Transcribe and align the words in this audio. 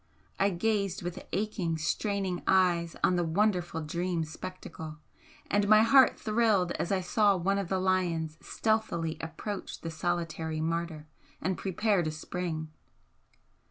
I 0.39 0.49
gazed 0.49 1.03
with 1.03 1.23
aching, 1.31 1.77
straining 1.77 2.41
eyes 2.47 2.95
on 3.03 3.17
the 3.17 3.23
wonderful 3.23 3.81
dream 3.81 4.23
spectacle, 4.23 4.97
and 5.47 5.67
my 5.67 5.83
heart 5.83 6.19
thrilled 6.19 6.71
as 6.79 6.91
I 6.91 7.01
saw 7.01 7.37
one 7.37 7.59
of 7.59 7.69
the 7.69 7.77
lions 7.77 8.39
stealthily 8.41 9.19
approach 9.21 9.81
the 9.81 9.91
solitary 9.91 10.59
martyr 10.59 11.05
and 11.39 11.55
prepare 11.55 12.01
to 12.01 12.09
spring. 12.11 12.69